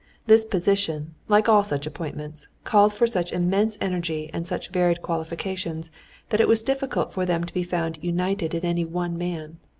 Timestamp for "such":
1.63-1.85, 3.05-3.31, 4.47-4.71